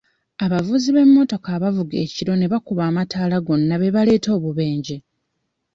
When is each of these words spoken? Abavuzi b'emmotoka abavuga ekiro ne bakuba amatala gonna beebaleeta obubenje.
Abavuzi 0.45 0.87
b'emmotoka 0.91 1.47
abavuga 1.57 1.93
ekiro 2.05 2.33
ne 2.37 2.47
bakuba 2.51 2.83
amatala 2.89 3.35
gonna 3.45 3.75
beebaleeta 3.81 4.29
obubenje. 4.37 4.97